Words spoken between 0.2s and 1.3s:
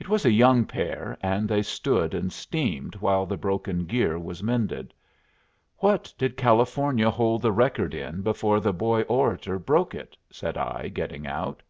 a young pair,